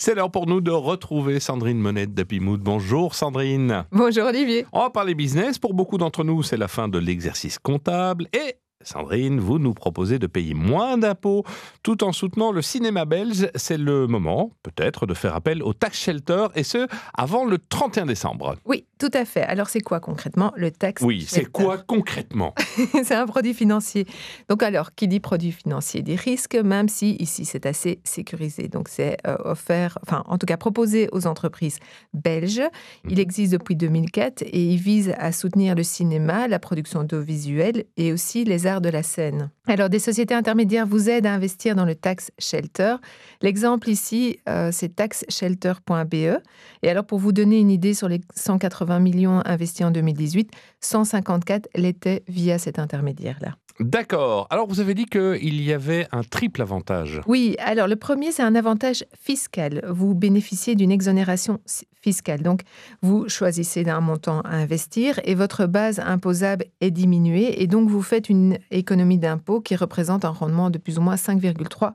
[0.00, 2.60] C'est l'heure pour nous de retrouver Sandrine Monette d'Apimoud.
[2.60, 3.84] Bonjour Sandrine.
[3.90, 4.64] Bonjour Olivier.
[4.72, 5.58] On va parler business.
[5.58, 10.20] Pour beaucoup d'entre nous, c'est la fin de l'exercice comptable et Sandrine, vous nous proposez
[10.20, 11.42] de payer moins d'impôts
[11.82, 13.50] tout en soutenant le cinéma belge.
[13.56, 18.06] C'est le moment, peut-être, de faire appel au tax shelter et ce, avant le 31
[18.06, 18.54] décembre.
[18.66, 19.42] Oui, tout à fait.
[19.42, 22.54] Alors, c'est quoi concrètement le tax Oui, c'est quoi concrètement?
[23.04, 24.06] C'est un produit financier.
[24.48, 28.68] Donc, alors, qui dit produit financier dit risque, même si ici c'est assez sécurisé.
[28.68, 31.78] Donc, c'est euh, offert, enfin, en tout cas proposé aux entreprises
[32.12, 32.62] belges.
[33.04, 33.18] Il mhm.
[33.18, 38.44] existe depuis 2004 et il vise à soutenir le cinéma, la production audiovisuelle et aussi
[38.44, 39.50] les de la scène.
[39.68, 42.96] Alors, des sociétés intermédiaires vous aident à investir dans le tax shelter.
[43.42, 46.14] L'exemple ici, euh, c'est taxshelter.be.
[46.14, 50.50] Et alors, pour vous donner une idée sur les 180 millions investis en 2018,
[50.80, 53.56] 154 l'étaient via cet intermédiaire-là.
[53.78, 54.46] D'accord.
[54.48, 57.20] Alors, vous avez dit qu'il y avait un triple avantage.
[57.26, 59.84] Oui, alors le premier, c'est un avantage fiscal.
[59.86, 61.60] Vous bénéficiez d'une exonération
[62.42, 62.62] Donc,
[63.02, 67.62] vous choisissez d'un montant à investir et votre base imposable est diminuée.
[67.62, 71.16] Et donc, vous faites une économie d'impôt qui représente un rendement de plus ou moins
[71.16, 71.94] 5,3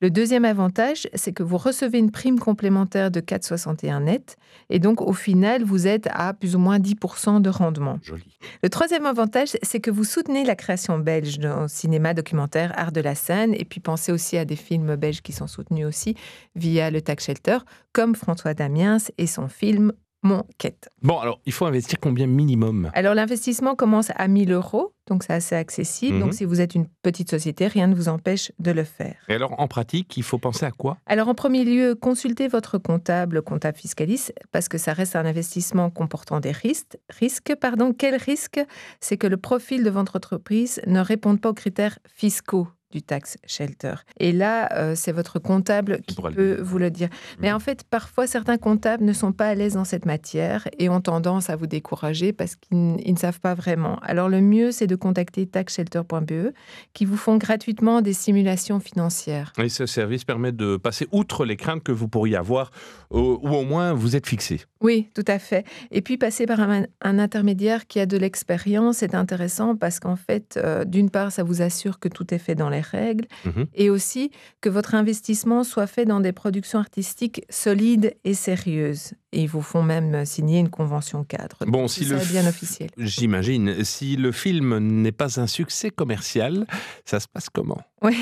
[0.00, 4.36] le deuxième avantage, c'est que vous recevez une prime complémentaire de 4,61 net
[4.68, 7.98] et donc au final, vous êtes à plus ou moins 10% de rendement.
[8.02, 8.24] Joli.
[8.62, 13.00] Le troisième avantage, c'est que vous soutenez la création belge dans cinéma, documentaire, art de
[13.00, 16.16] la scène et puis pensez aussi à des films belges qui sont soutenus aussi
[16.56, 17.58] via le tax shelter
[17.92, 19.92] comme François Damiens et son film
[20.24, 20.88] mon quête.
[21.02, 22.90] Bon, alors, il faut investir combien minimum?
[22.94, 26.18] Alors, l'investissement commence à 1000 euros, donc c'est assez accessible.
[26.18, 26.32] Donc, mhm.
[26.32, 29.16] si vous êtes une petite société, rien ne vous empêche de le faire.
[29.28, 30.96] Et alors, en pratique, il faut penser à quoi?
[31.06, 35.90] Alors, en premier lieu, consultez votre comptable, comptable fiscaliste, parce que ça reste un investissement
[35.90, 36.98] comportant des risques.
[37.10, 37.92] Risques, pardon.
[37.96, 38.60] Quel risque?
[39.00, 43.36] C'est que le profil de votre entreprise ne réponde pas aux critères fiscaux du tax
[43.44, 43.94] shelter.
[44.20, 47.08] Et là, euh, c'est votre comptable qui peut vous le dire.
[47.40, 47.56] Mais mhm.
[47.56, 51.00] en fait, parfois, certains comptables ne sont pas à l'aise dans cette matière et ont
[51.00, 53.98] tendance à vous décourager parce qu'ils ne savent pas vraiment.
[54.02, 56.52] Alors, le mieux, c'est de contacter taxshelter.be
[56.92, 59.52] qui vous font gratuitement des simulations financières.
[59.58, 62.70] Et ce service permet de passer outre les craintes que vous pourriez avoir
[63.10, 64.60] ou au moins vous êtes fixé.
[64.80, 65.64] Oui, tout à fait.
[65.90, 70.58] Et puis, passer par un, intermédiaire qui a de l'expérience est intéressant parce qu'en fait,
[70.62, 73.66] euh, d'une part, ça vous assure que tout est fait dans les règles, mhm.
[73.74, 74.30] et aussi
[74.60, 79.12] que votre investissement soit fait dans des productions artistiques solides et sérieuses.
[79.34, 81.58] Et ils vous font même signer une convention cadre.
[81.66, 82.90] Bon, si le bien officiel.
[82.96, 86.66] J'imagine, si le film n'est pas un succès commercial,
[87.04, 87.82] ça se passe comment?
[88.02, 88.16] Oui,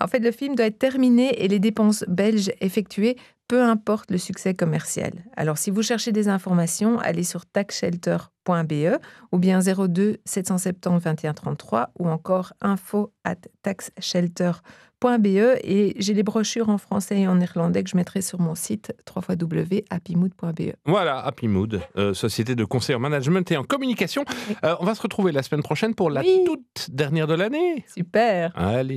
[0.00, 3.16] en fait, le film doit être terminé et les dépenses belges effectuées
[3.48, 5.10] peu importe le succès commercial.
[5.34, 8.98] Alors, si vous cherchez des informations, allez sur taxshelter.be
[9.32, 14.87] ou bien 02 770 21 33 ou encore info at taxshelter.be
[15.62, 18.92] et j'ai les brochures en français et en néerlandais que je mettrai sur mon site
[19.14, 20.72] www.happymood.be.
[20.86, 24.24] Voilà, Happymood, euh, société de conseil en management et en communication.
[24.64, 27.84] Euh, on va se retrouver la semaine prochaine pour la toute dernière de l'année.
[27.86, 28.52] Super.
[28.56, 28.96] Allez.